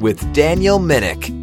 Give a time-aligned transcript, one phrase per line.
[0.00, 1.37] with Daniel Minnick.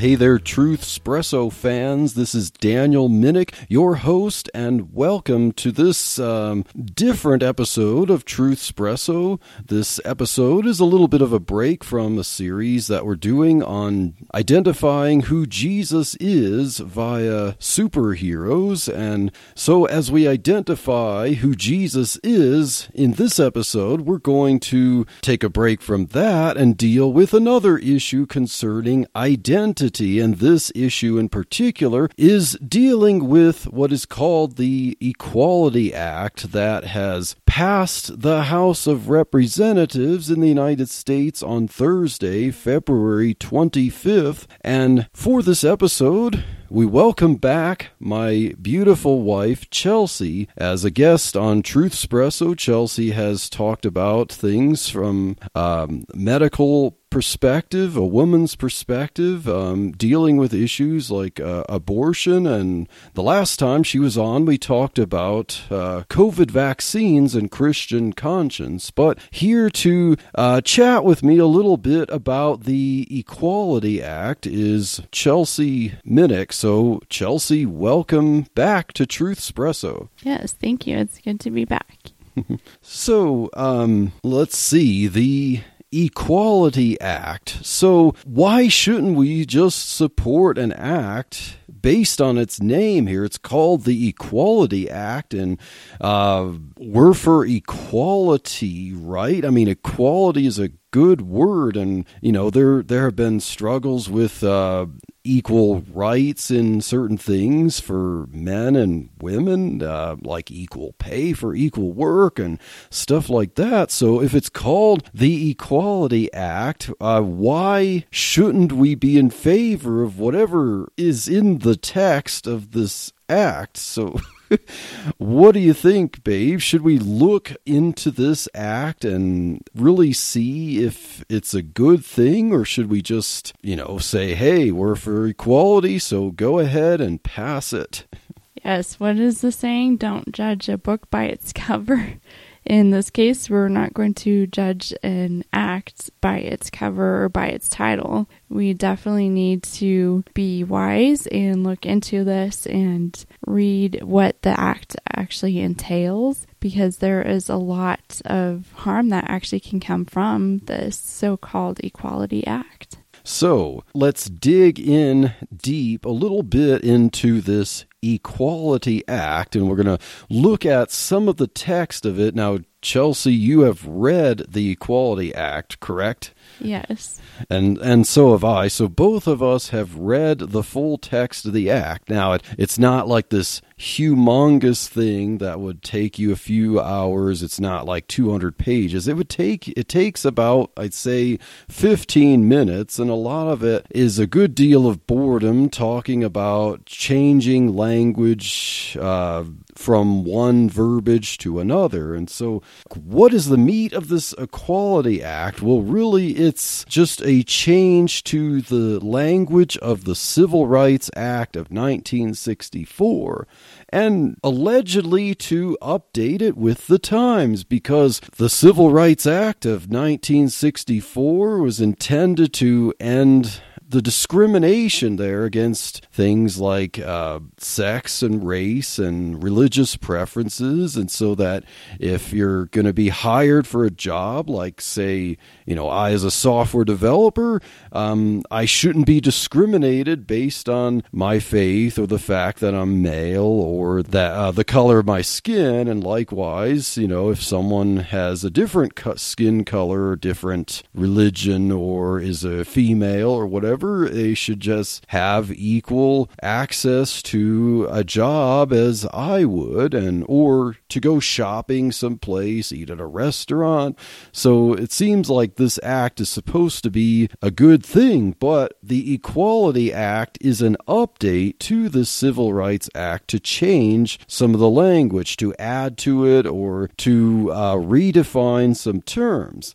[0.00, 2.14] Hey there, Truth Espresso fans.
[2.14, 6.64] This is Daniel Minnick, your host, and welcome to this um,
[6.94, 9.38] different episode of Truth Espresso.
[9.62, 13.62] This episode is a little bit of a break from a series that we're doing
[13.62, 18.90] on identifying who Jesus is via superheroes.
[18.90, 25.44] And so, as we identify who Jesus is in this episode, we're going to take
[25.44, 29.89] a break from that and deal with another issue concerning identity.
[29.98, 36.84] And this issue in particular is dealing with what is called the Equality Act that
[36.84, 44.46] has passed the House of Representatives in the United States on Thursday, February 25th.
[44.60, 51.62] And for this episode, we welcome back my beautiful wife, Chelsea, as a guest on
[51.62, 52.56] Truth Espresso.
[52.56, 60.54] Chelsea has talked about things from um, medical perspective, a woman's perspective, um, dealing with
[60.54, 62.46] issues like uh, abortion.
[62.46, 68.12] And the last time she was on, we talked about uh, COVID vaccines and Christian
[68.12, 68.90] conscience.
[68.92, 75.02] But here to uh, chat with me a little bit about the Equality Act is
[75.10, 76.52] Chelsea Minnick.
[76.60, 80.10] So, Chelsea, welcome back to Truth Espresso.
[80.22, 80.98] Yes, thank you.
[80.98, 81.96] It's good to be back.
[82.82, 85.06] So, um, let's see.
[85.06, 87.60] The Equality Act.
[87.62, 93.24] So, why shouldn't we just support an act based on its name here?
[93.24, 95.58] It's called the Equality Act, and
[95.98, 99.46] uh, we're for equality, right?
[99.46, 104.08] I mean, equality is a good word, and you know there there have been struggles
[104.08, 104.86] with uh,
[105.24, 111.92] equal rights in certain things for men and women, uh, like equal pay for equal
[111.92, 112.58] work and
[112.90, 113.90] stuff like that.
[113.90, 120.18] So, if it's called the Equality Act, uh, why shouldn't we be in favor of
[120.18, 123.76] whatever is in the text of this act?
[123.76, 124.20] So.
[125.18, 126.60] what do you think, babe?
[126.60, 132.64] Should we look into this act and really see if it's a good thing, or
[132.64, 137.72] should we just, you know, say, hey, we're for equality, so go ahead and pass
[137.72, 138.06] it?
[138.62, 139.96] Yes, what is the saying?
[139.96, 142.20] Don't judge a book by its cover.
[142.64, 147.46] In this case, we're not going to judge an act by its cover or by
[147.46, 148.28] its title.
[148.48, 154.96] We definitely need to be wise and look into this and read what the act
[155.16, 160.96] actually entails because there is a lot of harm that actually can come from this
[160.98, 162.89] so called Equality Act.
[163.30, 169.98] So let's dig in deep a little bit into this Equality Act, and we're going
[169.98, 172.34] to look at some of the text of it.
[172.34, 176.34] Now, Chelsea, you have read the Equality Act, correct?
[176.60, 177.20] Yes.
[177.48, 178.68] And and so have I.
[178.68, 182.10] So both of us have read the full text of the act.
[182.10, 187.42] Now it, it's not like this humongous thing that would take you a few hours.
[187.42, 189.08] It's not like 200 pages.
[189.08, 191.38] It would take it takes about I'd say
[191.70, 196.84] 15 minutes and a lot of it is a good deal of boredom talking about
[196.84, 202.14] changing language uh, from one verbiage to another.
[202.14, 202.62] And so
[202.94, 205.62] what is the meat of this Equality Act?
[205.62, 211.70] Well, really it's just a change to the language of the Civil Rights Act of
[211.70, 213.46] 1964
[213.88, 221.58] and allegedly to update it with the times because the Civil Rights Act of 1964
[221.58, 223.60] was intended to end
[223.90, 230.96] the discrimination there against things like uh, sex and race and religious preferences.
[230.96, 231.64] And so that
[231.98, 236.22] if you're going to be hired for a job, like, say, you know, I as
[236.22, 237.60] a software developer,
[237.90, 243.42] um, I shouldn't be discriminated based on my faith or the fact that I'm male
[243.42, 245.88] or that uh, the color of my skin.
[245.88, 252.20] And likewise, you know, if someone has a different skin color or different religion or
[252.20, 254.08] is a female or whatever whatever.
[254.08, 261.00] They should just have equal access to a job as I would, and or to
[261.00, 263.98] go shopping someplace, eat at a restaurant.
[264.32, 269.14] So it seems like this act is supposed to be a good thing, but the
[269.14, 274.70] Equality Act is an update to the Civil Rights Act to change some of the
[274.70, 279.74] language, to add to it, or to uh, redefine some terms.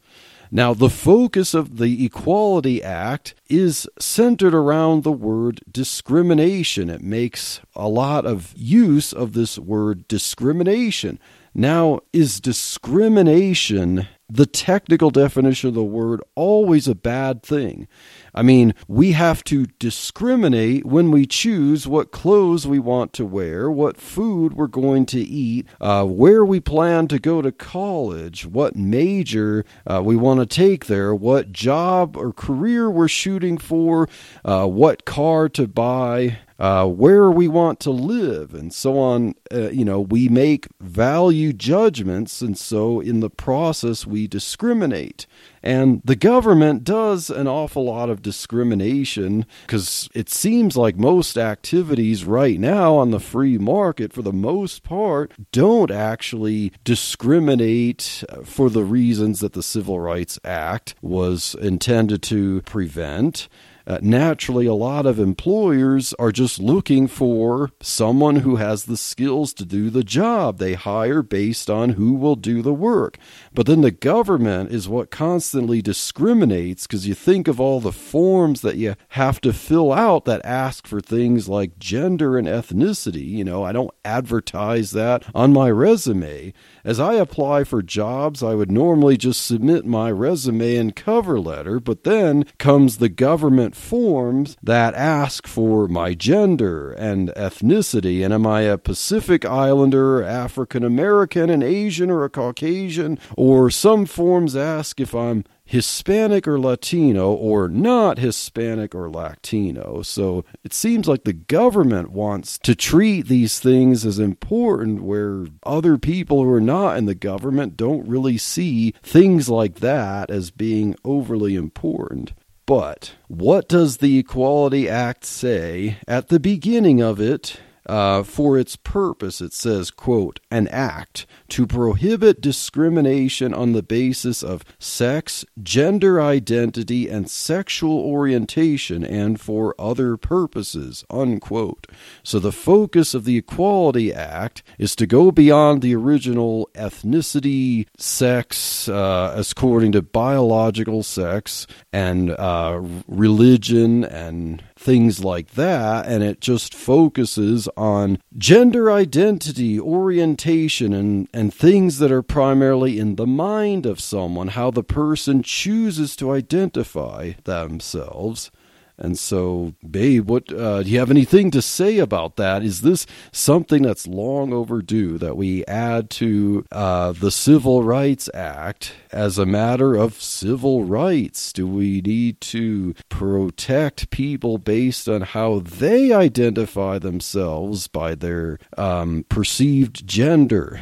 [0.51, 6.89] Now, the focus of the Equality Act is centered around the word discrimination.
[6.89, 11.19] It makes a lot of use of this word discrimination.
[11.53, 17.87] Now, is discrimination the technical definition of the word always a bad thing?
[18.33, 23.69] I mean, we have to discriminate when we choose what clothes we want to wear,
[23.69, 28.75] what food we're going to eat, uh, where we plan to go to college, what
[28.75, 34.09] major uh, we want to take there, what job or career we're shooting for,
[34.43, 39.35] uh, what car to buy uh, where we want to live, and so on.
[39.51, 45.27] Uh, you know, we make value judgments, and so in the process, we discriminate.
[45.61, 52.23] And the government does an awful lot of discrimination because it seems like most activities
[52.23, 58.83] right now on the free market, for the most part, don't actually discriminate for the
[58.83, 63.49] reasons that the Civil Rights Act was intended to prevent
[63.87, 69.53] uh, naturally, a lot of employers are just looking for someone who has the skills
[69.53, 70.57] to do the job.
[70.57, 73.19] They hire based on who will do the work.
[73.53, 78.61] But then the government is what constantly discriminates because you think of all the forms
[78.61, 83.27] that you have to fill out that ask for things like gender and ethnicity.
[83.29, 86.53] You know, I don't advertise that on my resume.
[86.83, 91.79] As I apply for jobs, I would normally just submit my resume and cover letter,
[91.79, 98.47] but then comes the government forms that ask for my gender and ethnicity, and am
[98.47, 103.19] I a Pacific Islander, African American, an Asian, or a Caucasian?
[103.37, 110.03] Or some forms ask if I'm Hispanic or Latino or not Hispanic or Latino.
[110.03, 115.97] So it seems like the government wants to treat these things as important where other
[115.97, 120.95] people who are not in the government don't really see things like that as being
[121.03, 122.33] overly important.
[122.65, 127.59] But what does the Equality Act say at the beginning of it?
[127.85, 134.41] Uh, for its purpose, it says, quote, an act to prohibit discrimination on the basis
[134.43, 141.87] of sex, gender identity, and sexual orientation, and for other purposes, unquote.
[142.23, 148.89] So the focus of the Equality Act is to go beyond the original ethnicity, sex,
[148.89, 156.73] uh, according to biological sex, and uh, religion and things like that, and it just
[156.73, 163.99] focuses on gender identity, orientation, and, and things that are primarily in the mind of
[163.99, 168.51] someone, how the person chooses to identify themselves.
[168.97, 172.63] And so, babe, what uh, do you have anything to say about that?
[172.63, 178.93] Is this something that's long overdue that we add to uh, the Civil Rights Act
[179.11, 181.51] as a matter of civil rights?
[181.51, 189.25] Do we need to protect people based on how they identify themselves by their um,
[189.27, 190.81] perceived gender?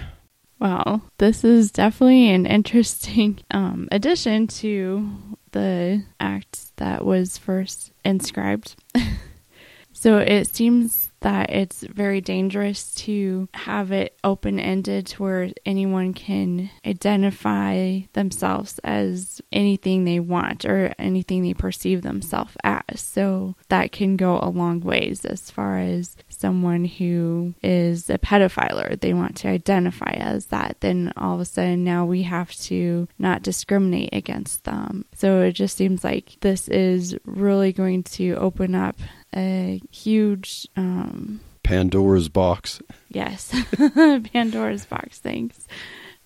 [0.60, 5.10] Well, this is definitely an interesting um, addition to
[5.52, 8.76] the act that was first inscribed.
[9.94, 16.14] so it seems that it's very dangerous to have it open ended to where anyone
[16.14, 23.02] can identify themselves as anything they want or anything they perceive themselves as.
[23.02, 29.00] So that can go a long ways as far as someone who is a pedophile
[29.00, 33.08] they want to identify as that, then all of a sudden now we have to
[33.18, 35.06] not discriminate against them.
[35.16, 38.98] So it just seems like this is really going to open up
[39.36, 42.82] a huge um, Pandora's box.
[43.10, 43.52] Yes,
[44.34, 45.20] Pandora's box.
[45.20, 45.68] Thanks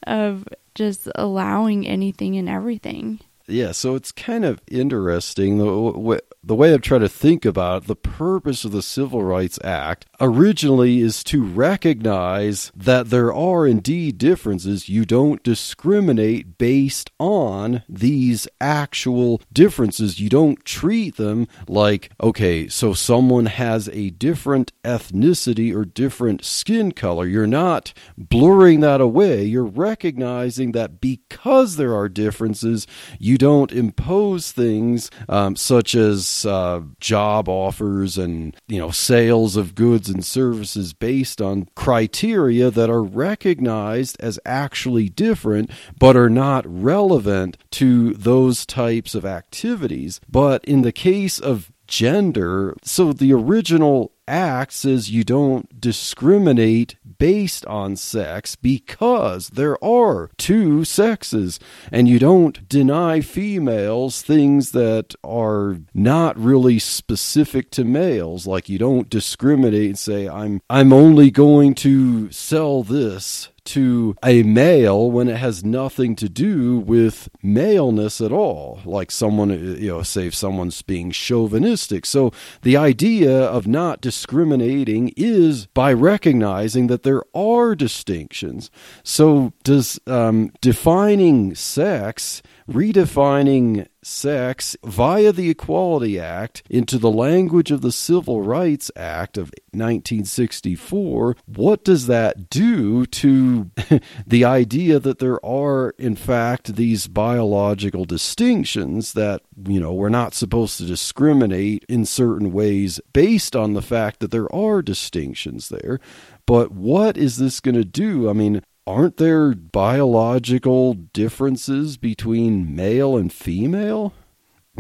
[0.06, 3.20] of just allowing anything and everything.
[3.48, 7.88] Yeah, so it's kind of interesting the the way I'm trying to think about it,
[7.88, 14.18] the purpose of the Civil Rights Act originally is to recognize that there are indeed
[14.18, 14.88] differences.
[14.88, 20.22] You don't discriminate based on these actual differences.
[20.22, 26.94] You don't treat them like, okay, so someone has a different ethnicity or different skin
[26.94, 27.28] color.
[27.28, 29.44] You're not blurring that away.
[29.44, 32.88] You're recognizing that because there are differences,
[33.20, 39.56] you you don't impose things um, such as uh, job offers and you know sales
[39.56, 46.32] of goods and services based on criteria that are recognized as actually different but are
[46.32, 50.20] not relevant to those types of activities.
[50.28, 57.66] But in the case of gender, so the original act says you don't discriminate based
[57.66, 61.60] on sex because there are two sexes
[61.92, 68.46] and you don't deny females things that are not really specific to males.
[68.46, 74.44] Like you don't discriminate and say I'm I'm only going to sell this to a
[74.44, 78.80] male when it has nothing to do with maleness at all.
[78.86, 82.06] Like someone, you know, say if someone's being chauvinistic.
[82.06, 82.32] So
[82.62, 88.72] the idea of not discriminating is by recognizing that there are distinctions.
[89.04, 97.82] So does um, defining sex redefining sex via the Equality Act into the language of
[97.82, 103.70] the Civil Rights Act of 1964, what does that do to
[104.28, 110.34] the idea that there are, in fact, these biological distinctions that, you know, we're not
[110.34, 116.00] supposed to discriminate in certain ways based on the fact that there are distinctions there?
[116.46, 118.30] But what is this going to do?
[118.30, 124.14] I mean, aren't there biological differences between male and female?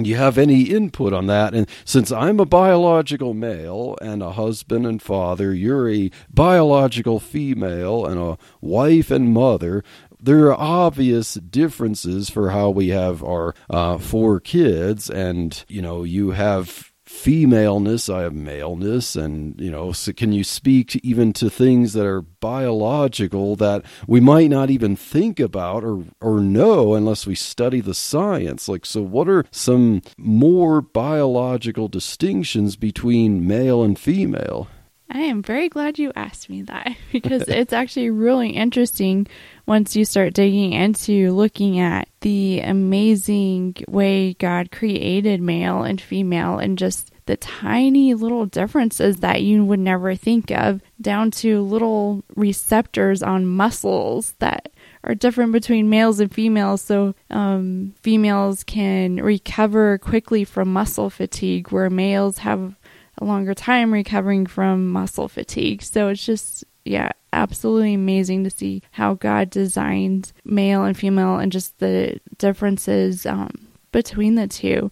[0.05, 1.53] you have any input on that?
[1.53, 8.05] And since I'm a biological male and a husband and father, you're a biological female
[8.05, 9.83] and a wife and mother.
[10.19, 16.03] There are obvious differences for how we have our uh, four kids, and you know,
[16.03, 21.49] you have femaleness, I have maleness, and you know, so can you speak even to
[21.49, 27.25] things that are biological that we might not even think about or or know unless
[27.25, 28.69] we study the science?
[28.69, 34.67] Like, so what are some more biological distinctions between male and female?
[35.09, 39.27] I am very glad you asked me that because it's actually really interesting
[39.65, 46.57] once you start digging into looking at the amazing way God created male and female
[46.59, 52.23] and just the tiny little differences that you would never think of, down to little
[52.35, 54.71] receptors on muscles that
[55.03, 56.81] are different between males and females.
[56.81, 62.75] So, um, females can recover quickly from muscle fatigue, where males have
[63.17, 65.81] a longer time recovering from muscle fatigue.
[65.81, 71.51] So, it's just, yeah, absolutely amazing to see how God designed male and female and
[71.51, 74.91] just the differences um, between the two.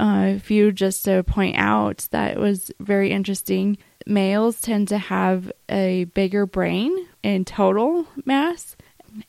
[0.00, 3.76] Uh, a few just to point out that was very interesting.
[4.06, 8.74] Males tend to have a bigger brain in total mass,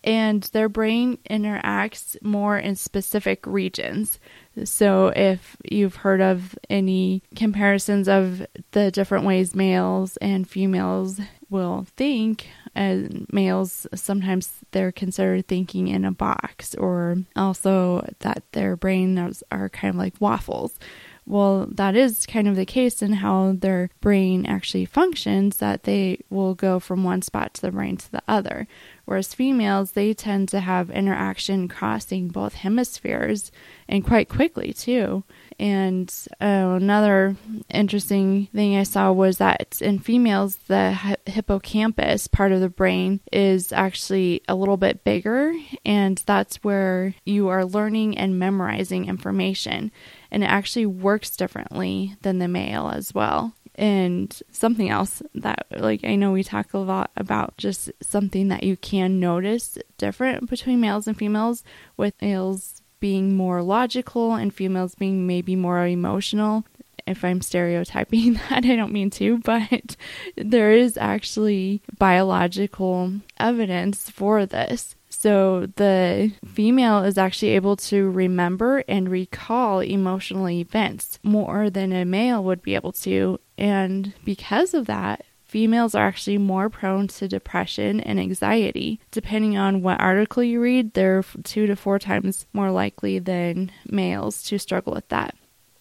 [0.04, 4.20] and their brain interacts more in specific regions.
[4.66, 11.20] So, if you've heard of any comparisons of the different ways males and females
[11.50, 18.76] will think, and males sometimes they're considered thinking in a box, or also that their
[18.76, 20.78] brains are kind of like waffles.
[21.26, 26.20] Well, that is kind of the case in how their brain actually functions, that they
[26.30, 28.68] will go from one spot to the brain to the other.
[29.06, 33.52] Whereas females, they tend to have interaction crossing both hemispheres
[33.88, 35.24] and quite quickly too.
[35.60, 37.36] And uh, another
[37.70, 43.72] interesting thing I saw was that in females, the hippocampus part of the brain is
[43.72, 45.54] actually a little bit bigger,
[45.86, 49.92] and that's where you are learning and memorizing information.
[50.32, 53.54] And it actually works differently than the male as well.
[53.76, 58.62] And something else that, like, I know we talk a lot about just something that
[58.62, 61.64] you can notice different between males and females,
[61.98, 66.64] with males being more logical and females being maybe more emotional.
[67.06, 69.98] If I'm stereotyping that, I don't mean to, but
[70.38, 74.96] there is actually biological evidence for this.
[75.10, 82.06] So the female is actually able to remember and recall emotional events more than a
[82.06, 83.38] male would be able to.
[83.58, 89.00] And because of that, females are actually more prone to depression and anxiety.
[89.12, 94.42] Depending on what article you read, they're two to four times more likely than males
[94.42, 95.36] to struggle with that.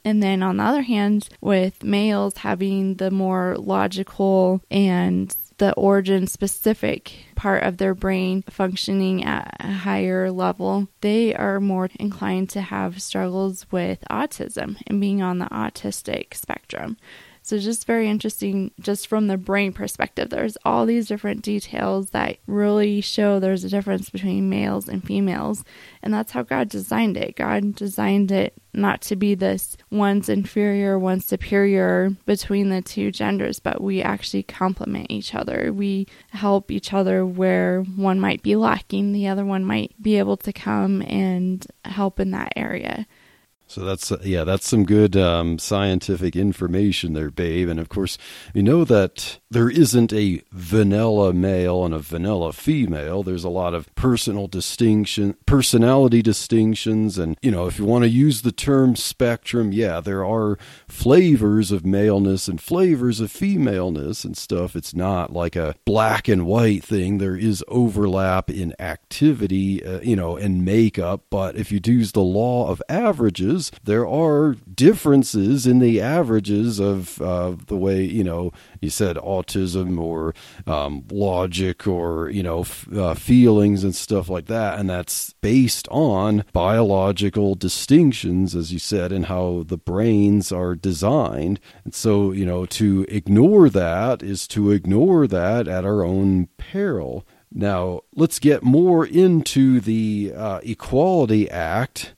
[0.05, 6.26] And then on the other hand, with males having the more logical and the origin
[6.26, 12.61] specific part of their brain functioning at a higher level, they are more inclined to
[12.61, 16.99] have struggles with autism and being on the autistic spectrum.
[17.42, 20.30] So, just very interesting, just from the brain perspective.
[20.30, 25.64] There's all these different details that really show there's a difference between males and females.
[26.02, 27.34] And that's how God designed it.
[27.34, 33.58] God designed it not to be this one's inferior, one's superior between the two genders,
[33.58, 35.72] but we actually complement each other.
[35.72, 40.37] We help each other where one might be lacking, the other one might be able
[40.38, 43.06] to come and help in that area.
[43.66, 47.71] So that's uh, yeah, that's some good um, scientific information there, babe.
[47.71, 48.19] And of course,
[48.52, 53.23] you know that there isn't a vanilla male and a vanilla female.
[53.23, 58.11] There's a lot of personal distinction, personality distinctions, and you know, if you want to
[58.11, 64.37] use the term spectrum, yeah, there are flavors of maleness and flavors of femaleness and
[64.37, 64.76] stuff.
[64.76, 67.16] It's not like a black and white thing.
[67.16, 71.23] There is overlap in activity, uh, you know, and makeup.
[71.31, 77.21] But if you use the law of averages there are differences in the averages of
[77.21, 80.35] uh, the way, you know, you said autism or
[80.66, 84.78] um, logic or, you know, f- uh, feelings and stuff like that.
[84.78, 91.61] And that's based on biological distinctions, as you said, and how the brains are designed.
[91.85, 97.26] And so, you know, to ignore that is to ignore that at our own peril.
[97.54, 102.14] Now, let's get more into the uh, Equality Act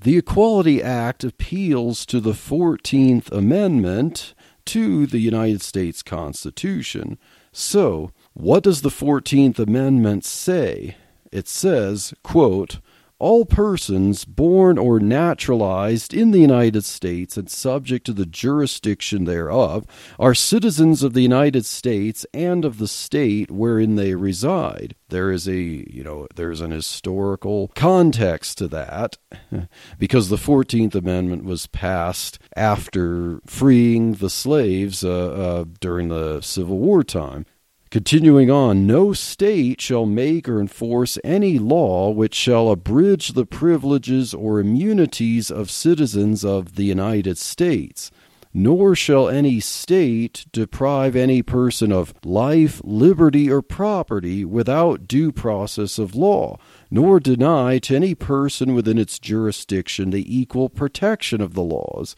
[0.00, 4.34] the Equality Act appeals to the 14th Amendment
[4.66, 7.18] to the United States Constitution.
[7.52, 10.96] So, what does the 14th Amendment say?
[11.30, 12.78] It says, quote,
[13.18, 19.86] all persons born or naturalized in the United States and subject to the jurisdiction thereof
[20.18, 24.94] are citizens of the United States and of the state wherein they reside.
[25.08, 29.16] There is a, you know, there's an historical context to that
[29.98, 36.78] because the 14th Amendment was passed after freeing the slaves uh, uh, during the Civil
[36.78, 37.46] War time.
[37.94, 44.34] Continuing on, no state shall make or enforce any law which shall abridge the privileges
[44.34, 48.10] or immunities of citizens of the United States,
[48.52, 55.96] nor shall any state deprive any person of life, liberty, or property without due process
[55.96, 56.58] of law,
[56.90, 62.16] nor deny to any person within its jurisdiction the equal protection of the laws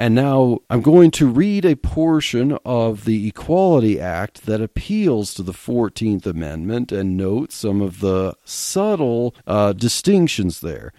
[0.00, 5.42] and now I'm going to read a portion of the Equality Act that appeals to
[5.42, 10.94] the 14th Amendment and note some of the subtle uh, distinctions there.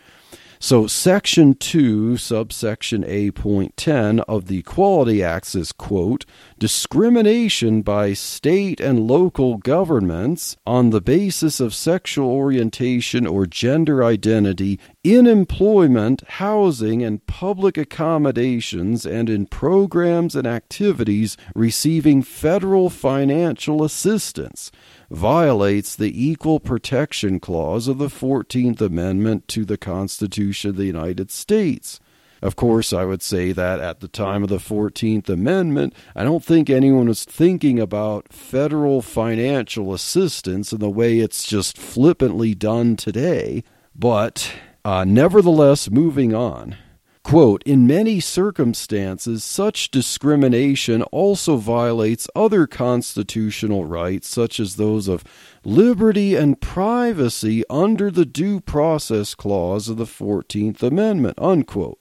[0.64, 6.24] So, Section 2, subsection A, point 10 of the Equality Act says, quote,
[6.60, 14.80] discrimination by state and local governments on the basis of sexual orientation or gender identity
[15.04, 24.70] in employment, housing, and public accommodations, and in programs and activities receiving federal financial assistance
[25.12, 31.30] violates the Equal Protection Clause of the 14th Amendment to the Constitution of the United
[31.30, 32.00] States.
[32.42, 36.44] Of course, I would say that at the time of the 14th Amendment, I don't
[36.44, 42.96] think anyone was thinking about federal financial assistance in the way it's just flippantly done
[42.96, 43.64] today.
[43.94, 44.52] But
[44.84, 46.78] uh, nevertheless, moving on.
[47.24, 55.24] Quote, in many circumstances, such discrimination also violates other constitutional rights, such as those of
[55.64, 61.38] liberty and privacy under the Due Process Clause of the 14th Amendment.
[61.38, 62.00] Unquote.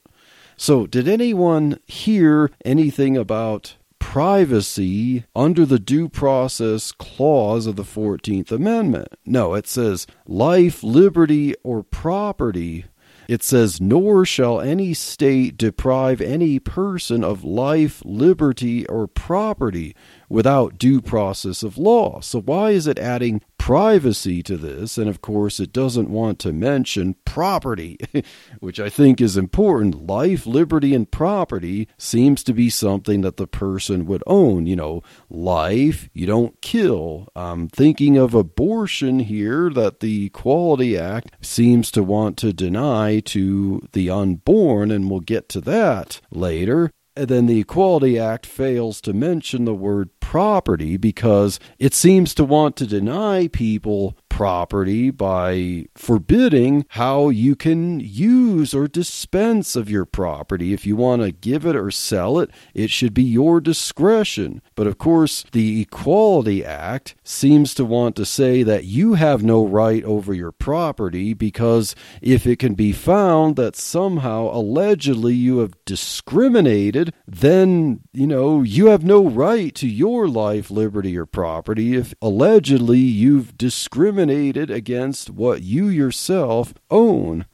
[0.57, 8.51] So, did anyone hear anything about privacy under the Due Process Clause of the 14th
[8.51, 9.09] Amendment?
[9.25, 12.87] No, it says life, liberty, or property
[13.31, 19.95] it says, Nor shall any state deprive any person of life, liberty, or property
[20.29, 22.21] without due process of law.
[22.23, 24.97] So, why is it adding privacy to this?
[24.97, 27.99] And of course, it doesn't want to mention property,
[28.61, 30.07] which I think is important.
[30.07, 34.65] Life, liberty, and property seems to be something that the person would own.
[34.65, 37.29] You know, life, you don't kill.
[37.37, 43.87] I'm thinking of abortion here that the Equality Act seems to want to deny to
[43.93, 46.91] the unborn, and we'll get to that later.
[47.15, 52.45] And then the Equality Act fails to mention the word property because it seems to
[52.45, 60.07] want to deny people property by forbidding how you can use or dispense of your
[60.07, 60.73] property.
[60.73, 64.63] If you want to give it or sell it, it should be your discretion.
[64.75, 69.67] But of course, the Equality Act seems to want to say that you have no
[69.67, 75.75] right over your property because if it can be found that somehow allegedly you have
[75.85, 82.15] discriminated, then, you know, you have no right to your life, liberty, or property if
[82.21, 87.47] allegedly you've discriminated against what you yourself own.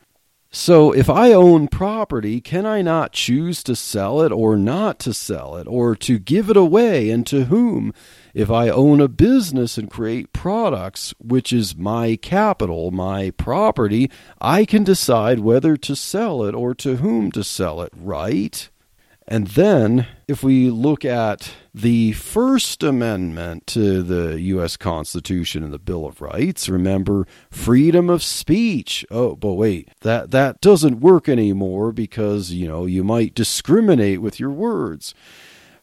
[0.59, 5.12] So, if I own property, can I not choose to sell it or not to
[5.12, 7.92] sell it, or to give it away and to whom?
[8.33, 14.64] If I own a business and create products, which is my capital, my property, I
[14.64, 18.70] can decide whether to sell it or to whom to sell it, right?
[19.29, 24.77] And then, if we look at the First Amendment to the U.S.
[24.77, 29.05] Constitution and the Bill of Rights, remember freedom of speech.
[29.11, 34.39] Oh, but wait, that, that doesn't work anymore because, you know, you might discriminate with
[34.39, 35.12] your words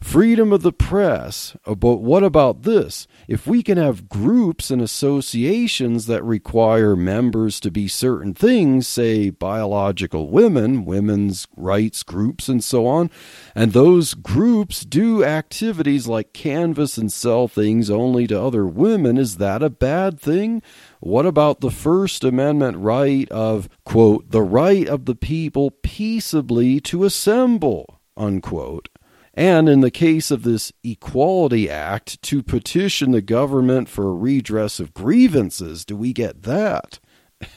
[0.03, 1.55] freedom of the press.
[1.65, 3.07] Uh, but what about this?
[3.27, 9.29] If we can have groups and associations that require members to be certain things, say
[9.29, 13.09] biological women, women's rights groups, and so on,
[13.55, 19.37] and those groups do activities like canvass and sell things only to other women, is
[19.37, 20.61] that a bad thing?
[20.99, 27.03] What about the First Amendment right of, quote, the right of the people peaceably to
[27.03, 28.89] assemble, unquote?
[29.33, 34.79] And in the case of this Equality Act, to petition the government for a redress
[34.79, 35.85] of grievances.
[35.85, 36.99] Do we get that?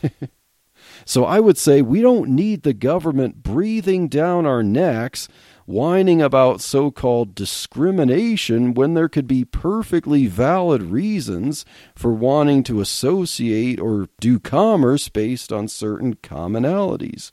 [1.05, 5.29] so I would say we don't need the government breathing down our necks,
[5.67, 12.81] whining about so called discrimination when there could be perfectly valid reasons for wanting to
[12.81, 17.33] associate or do commerce based on certain commonalities.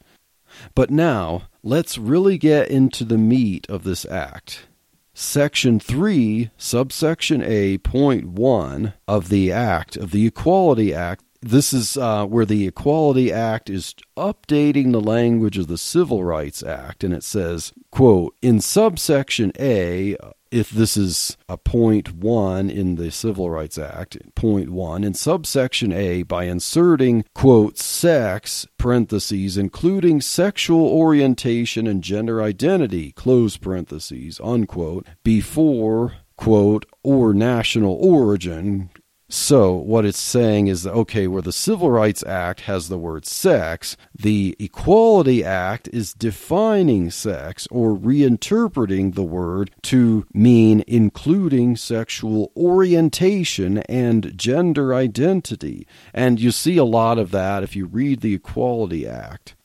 [0.76, 4.68] But now, let's really get into the meat of this act.
[5.14, 11.98] Section 3, subsection A, point 1 of the Act, of the Equality Act, this is
[11.98, 17.14] uh, where the Equality Act is updating the language of the Civil Rights Act, and
[17.14, 20.16] it says, quote, in subsection A
[20.54, 25.92] if this is a point one in the Civil Rights Act, point one, in subsection
[25.92, 35.08] A, by inserting, quote, sex, parentheses, including sexual orientation and gender identity, close parentheses, unquote,
[35.24, 38.92] before, quote, or national origin,
[39.34, 43.26] so, what it's saying is that, okay, where the Civil Rights Act has the word
[43.26, 52.52] sex, the Equality Act is defining sex or reinterpreting the word to mean including sexual
[52.56, 55.88] orientation and gender identity.
[56.14, 59.56] And you see a lot of that if you read the Equality Act.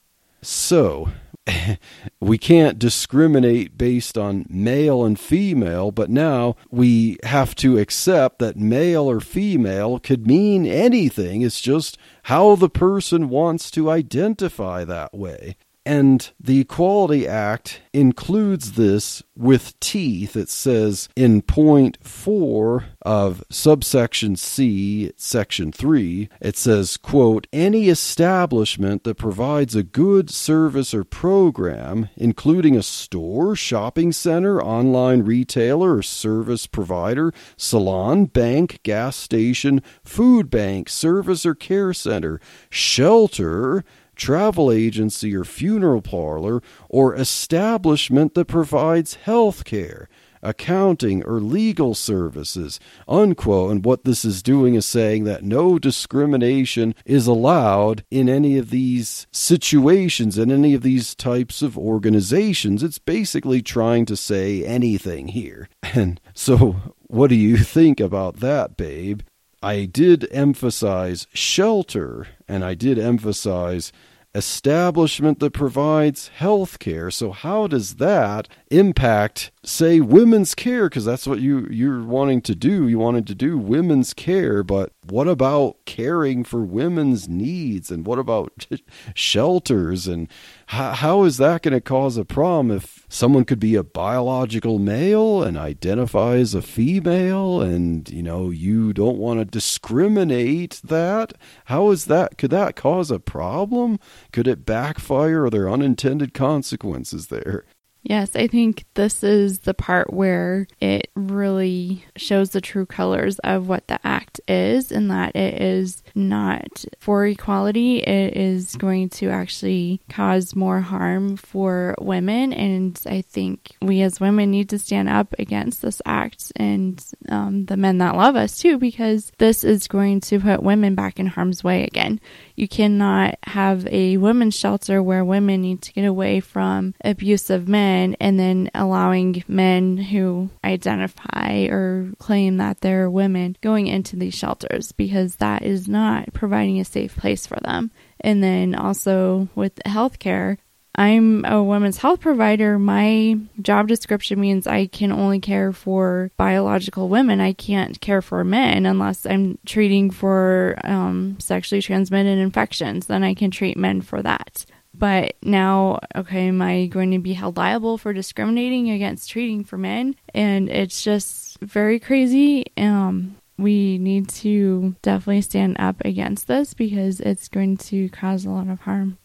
[0.41, 1.11] So,
[2.21, 8.57] we can't discriminate based on male and female, but now we have to accept that
[8.57, 11.43] male or female could mean anything.
[11.43, 15.57] It's just how the person wants to identify that way.
[15.89, 20.37] And the Equality Act includes this with teeth.
[20.37, 29.05] It says in point four of subsection C, section three, it says, quote, any establishment
[29.05, 36.03] that provides a good service or program, including a store, shopping center, online retailer or
[36.03, 43.87] service provider, salon, bank, gas station, food bank, service or care center, shelter,
[44.19, 50.09] travel agency or funeral parlor or establishment that provides health care,
[50.43, 52.79] accounting, or legal services.
[53.07, 53.71] Unquote.
[53.71, 58.71] And what this is doing is saying that no discrimination is allowed in any of
[58.71, 62.83] these situations, in any of these types of organizations.
[62.83, 65.69] It's basically trying to say anything here.
[65.95, 66.77] And so,
[67.07, 69.23] what do you think about that, babe?
[69.63, 73.93] I did emphasize shelter and I did emphasize
[74.35, 77.11] establishment that provides health care.
[77.11, 80.89] So, how does that impact, say, women's care?
[80.89, 82.89] Because that's what you, you're wanting to do.
[82.89, 87.91] You wanted to do women's care, but what about caring for women's needs?
[87.91, 88.67] And what about
[89.15, 90.07] shelters?
[90.07, 90.29] And
[90.67, 94.79] how, how is that going to cause a problem if someone could be a biological
[94.79, 101.35] male and identify as a female and, you know, you don't want to discriminate that?
[101.67, 102.39] How is that?
[102.39, 103.99] Could that cause a problem?
[104.33, 105.45] Could it backfire?
[105.45, 107.65] Are there unintended consequences there?
[108.03, 113.69] Yes, I think this is the part where it really shows the true colors of
[113.69, 117.99] what the act is, and that it is not for equality.
[117.99, 122.53] It is going to actually cause more harm for women.
[122.53, 127.67] And I think we as women need to stand up against this act and um,
[127.67, 131.27] the men that love us too, because this is going to put women back in
[131.27, 132.21] harm's way again.
[132.59, 138.17] You cannot have a women's shelter where women need to get away from abusive men
[138.19, 144.91] and then allowing men who identify or claim that they're women going into these shelters
[144.91, 147.93] because that is not providing a safe place for them.
[148.23, 150.59] And then also with healthcare,
[150.99, 152.77] I'm a women's health provider.
[152.77, 157.41] My job description means I can only care for biological women.
[157.41, 163.07] I can't care for men unless I'm treating for um, sexually transmitted infections.
[163.07, 164.67] Then I can treat men for that.
[164.93, 169.79] But now, okay, am I going to be held liable for discriminating against treating for
[169.79, 170.17] men?
[170.35, 172.73] And it's just very crazy.
[172.77, 178.51] Um, we need to definitely stand up against this because it's going to cause a
[178.51, 179.19] lot of harm.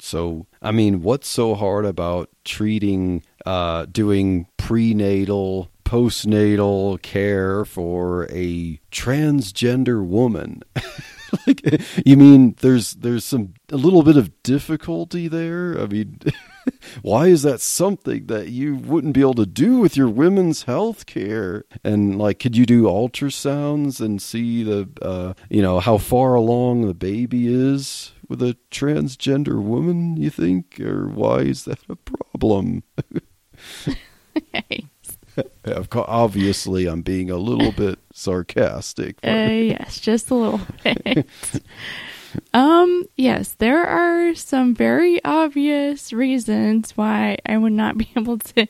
[0.00, 8.80] So, I mean, what's so hard about treating, uh, doing prenatal, postnatal care for a
[8.92, 10.62] transgender woman?
[11.46, 11.62] like,
[12.04, 15.80] you mean there's there's some a little bit of difficulty there?
[15.80, 16.18] I mean,
[17.02, 21.06] why is that something that you wouldn't be able to do with your women's health
[21.06, 21.64] care?
[21.84, 26.86] And like, could you do ultrasounds and see the, uh, you know, how far along
[26.86, 28.12] the baby is?
[28.28, 30.78] With a transgender woman, you think?
[30.80, 32.82] Or why is that a problem?
[35.94, 39.16] Obviously, I'm being a little bit sarcastic.
[39.24, 41.26] Uh, yes, just a little bit.
[42.54, 48.66] um, yes, there are some very obvious reasons why I would not be able to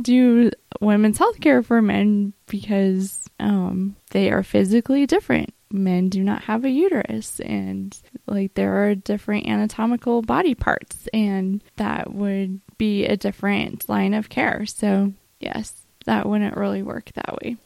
[0.00, 6.42] do women's health care for men because um, they are physically different men do not
[6.44, 13.04] have a uterus and like there are different anatomical body parts and that would be
[13.04, 14.64] a different line of care.
[14.66, 15.74] So yes
[16.06, 17.56] that wouldn't really work that way.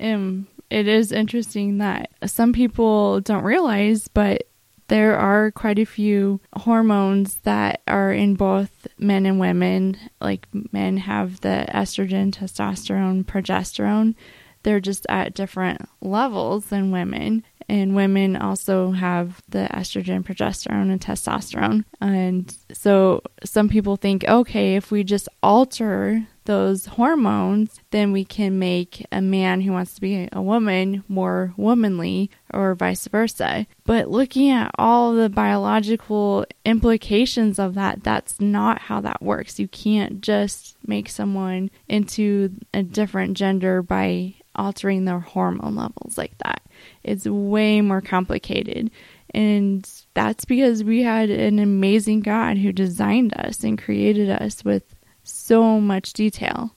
[0.00, 4.46] Um it is interesting that some people don't realize but
[4.88, 9.96] there are quite a few hormones that are in both men and women.
[10.20, 14.14] Like men have the estrogen testosterone progesterone
[14.62, 17.44] they're just at different levels than women.
[17.68, 21.84] And women also have the estrogen, progesterone, and testosterone.
[22.00, 28.58] And so some people think, okay, if we just alter those hormones, then we can
[28.58, 33.66] make a man who wants to be a woman more womanly or vice versa.
[33.84, 39.60] But looking at all the biological implications of that, that's not how that works.
[39.60, 46.36] You can't just make someone into a different gender by altering their hormone levels like
[46.38, 46.62] that.
[47.02, 48.90] It's way more complicated.
[49.34, 54.82] And that's because we had an amazing God who designed us and created us with
[55.24, 56.74] so much detail.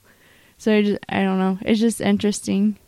[0.58, 1.58] So I just, I don't know.
[1.62, 2.78] It's just interesting.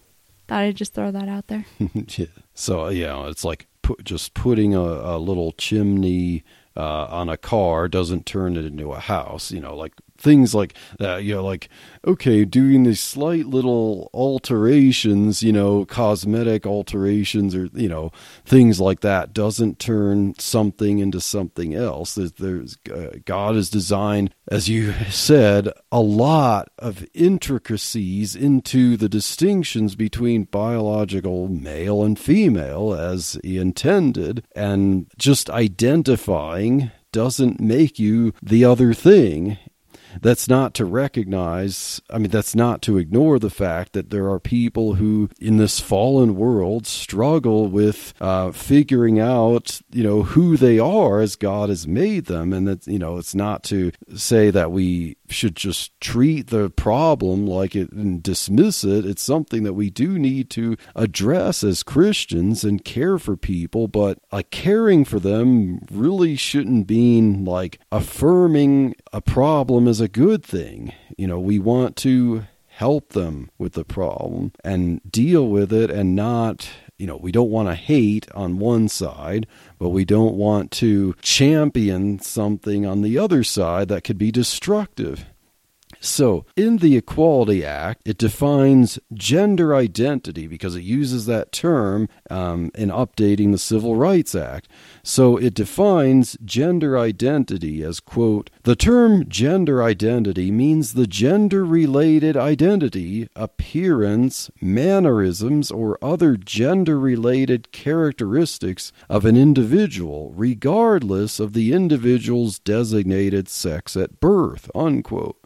[0.46, 1.66] Thought I'd just throw that out there.
[1.94, 2.26] yeah.
[2.54, 3.66] So, yeah, it's like
[4.02, 6.44] just putting a, a little chimney
[6.76, 9.50] uh, on a car doesn't turn it into a house.
[9.50, 11.24] You know, like things like that.
[11.24, 11.68] You know, like
[12.06, 18.10] okay, doing these slight little alterations, you know, cosmetic alterations or you know
[18.44, 22.14] things like that doesn't turn something into something else.
[22.14, 29.08] There's, there's uh, God has designed, as you said, a lot of intricacies into the
[29.08, 38.32] distinctions between biological male and female as he intended, and just identifying doesn't make you
[38.42, 39.58] the other thing
[40.20, 44.40] that's not to recognize, I mean, that's not to ignore the fact that there are
[44.40, 50.78] people who in this fallen world struggle with uh, figuring out, you know, who they
[50.78, 52.52] are as God has made them.
[52.52, 57.46] And that, you know, it's not to say that we should just treat the problem
[57.46, 59.04] like it and dismiss it.
[59.04, 64.18] It's something that we do need to address as Christians and care for people, but
[64.30, 70.92] a caring for them really shouldn't mean like affirming a problem as a good thing.
[71.16, 76.14] You know, we want to help them with the problem and deal with it and
[76.14, 79.46] not you know, we don't want to hate on one side,
[79.78, 85.24] but we don't want to champion something on the other side that could be destructive.
[86.00, 92.70] So, in the Equality Act, it defines gender identity because it uses that term um,
[92.76, 94.68] in updating the Civil Rights Act.
[95.02, 102.36] So, it defines gender identity as, quote, the term gender identity means the gender related
[102.36, 112.60] identity, appearance, mannerisms, or other gender related characteristics of an individual, regardless of the individual's
[112.60, 115.36] designated sex at birth, unquote.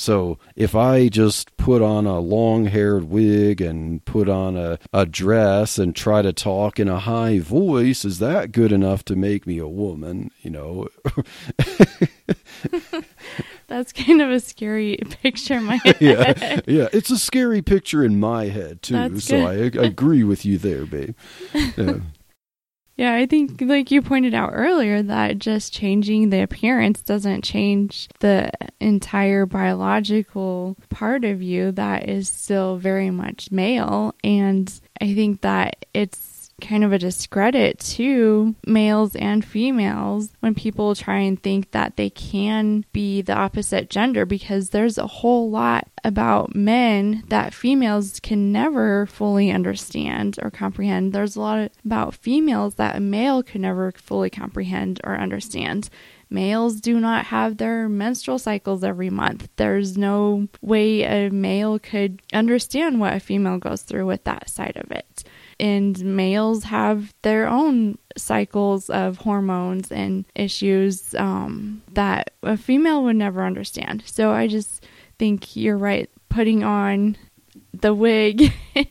[0.00, 5.04] So if I just put on a long haired wig and put on a, a
[5.04, 9.46] dress and try to talk in a high voice, is that good enough to make
[9.46, 10.30] me a woman?
[10.40, 10.88] You know?
[13.66, 15.98] That's kind of a scary picture in my head.
[16.00, 18.94] yeah, yeah, it's a scary picture in my head too.
[18.94, 21.14] That's so I, I agree with you there, babe.
[21.76, 21.98] Yeah.
[23.00, 28.10] Yeah, I think, like you pointed out earlier, that just changing the appearance doesn't change
[28.18, 34.14] the entire biological part of you that is still very much male.
[34.22, 36.18] And I think that it's
[36.60, 42.10] kind of a discredit to males and females when people try and think that they
[42.10, 48.52] can be the opposite gender because there's a whole lot about men that females can
[48.52, 51.12] never fully understand or comprehend.
[51.12, 55.90] There's a lot about females that a male could never fully comprehend or understand.
[56.30, 59.48] Males do not have their menstrual cycles every month.
[59.56, 64.76] There's no way a male could understand what a female goes through with that side
[64.76, 65.24] of it
[65.60, 73.16] and males have their own cycles of hormones and issues um, that a female would
[73.16, 74.02] never understand.
[74.06, 74.84] So I just
[75.18, 76.10] think you're right.
[76.28, 77.16] Putting on
[77.72, 78.52] the wig,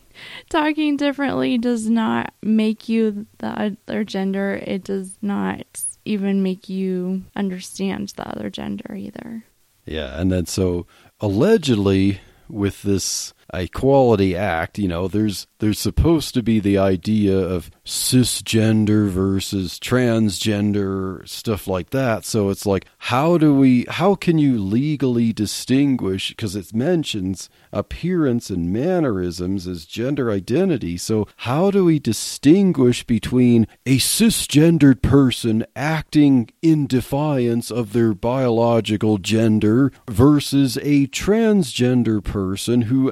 [0.49, 4.61] talking differently does not make you the other gender.
[4.65, 5.65] It does not
[6.05, 9.43] even make you understand the other gender either.
[9.85, 10.85] Yeah, and then so
[11.19, 17.71] allegedly with this Equality Act, you know, there's there's supposed to be the idea of
[17.85, 22.25] cisgender versus transgender stuff like that.
[22.25, 28.49] So it's like how do we how can you legally distinguish because it mentions appearance
[28.49, 30.97] and mannerisms as gender identity.
[30.97, 39.17] So how do we distinguish between a cisgendered person acting in defiance of their biological
[39.17, 43.11] gender versus a transgender person who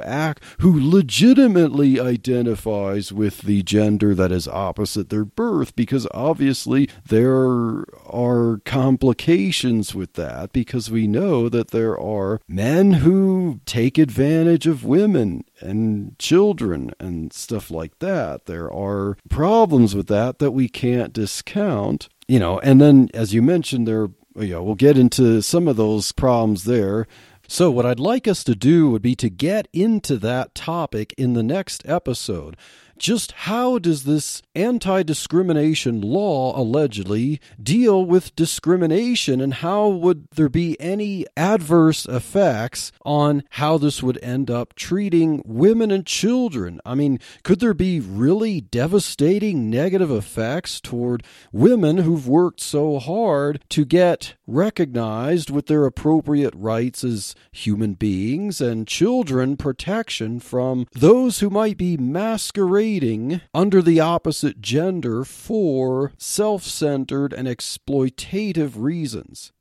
[0.60, 8.62] who legitimately identifies with the gender that is opposite their birth because obviously there are
[8.66, 15.44] complications with that because we know that there are men who take advantage of women
[15.60, 18.46] and children and stuff like that.
[18.46, 22.10] There are problems with that that we can't discount.
[22.28, 25.78] You know, and then as you mentioned, there, you know, we'll get into some of
[25.78, 27.08] those problems there.
[27.50, 31.32] So, what I'd like us to do would be to get into that topic in
[31.32, 32.58] the next episode
[33.00, 40.50] just how does this anti discrimination law allegedly deal with discrimination and how would there
[40.50, 46.80] be any adverse effects on how this would end up treating women and children?
[46.86, 53.64] I mean, could there be really devastating negative effects toward women who've worked so hard
[53.70, 61.40] to get recognized with their appropriate rights as human beings and children protection from those
[61.40, 62.87] who might be masquerading
[63.54, 69.52] under the opposite gender for self centered and exploitative reasons.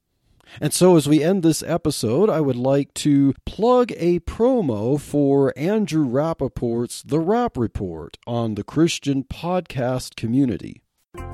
[0.60, 5.52] And so, as we end this episode, I would like to plug a promo for
[5.56, 10.82] Andrew Rappaport's The Rap Report on the Christian podcast community.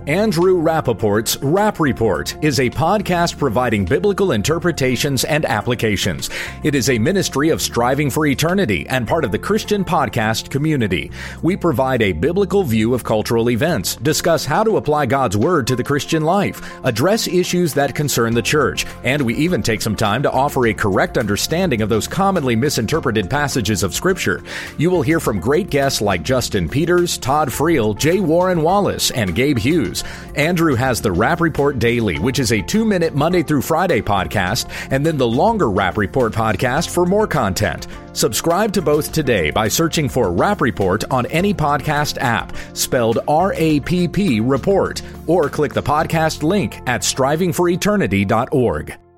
[0.09, 6.29] Andrew Rappaport's Rap Report is a podcast providing biblical interpretations and applications.
[6.65, 11.13] It is a ministry of striving for eternity and part of the Christian podcast community.
[11.43, 15.77] We provide a biblical view of cultural events, discuss how to apply God's Word to
[15.77, 20.25] the Christian life, address issues that concern the church, and we even take some time
[20.25, 24.43] to offer a correct understanding of those commonly misinterpreted passages of Scripture.
[24.79, 28.19] You will hear from great guests like Justin Peters, Todd Friel, J.
[28.19, 29.92] Warner Wallace, and Gabe Hughes.
[30.35, 34.71] Andrew has the Rap Report Daily, which is a two minute Monday through Friday podcast,
[34.91, 37.87] and then the longer Rap Report podcast for more content.
[38.15, 43.53] Subscribe to both today by searching for Rap Report on any podcast app, spelled R
[43.57, 49.12] A P P Report, or click the podcast link at strivingforeternity.org.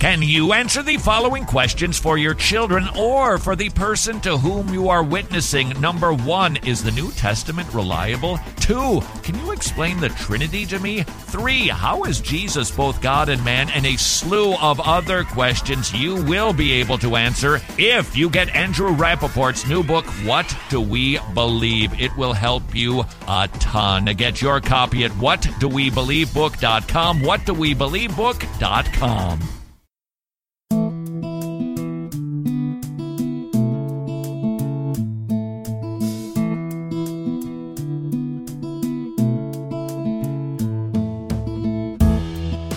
[0.00, 4.68] Can you answer the following questions for your children or for the person to whom
[4.68, 5.70] you are witnessing?
[5.80, 8.38] Number one, is the New Testament reliable?
[8.56, 11.04] Two, can you explain the Trinity to me?
[11.04, 13.70] Three, how is Jesus both God and man?
[13.70, 18.54] And a slew of other questions you will be able to answer if you get
[18.54, 21.98] Andrew Rappaport's new book, What Do We Believe?
[21.98, 24.04] It will help you a ton.
[24.04, 27.20] Get your copy at whatdowebelievebook.com.
[27.20, 29.63] Whatdowebelievebook.com.